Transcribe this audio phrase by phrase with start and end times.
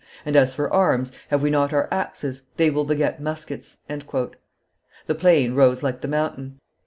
[0.25, 2.41] And, as for arms, have we not our axes?
[2.57, 6.59] They will beget muskets!" The plain rose like the mountain.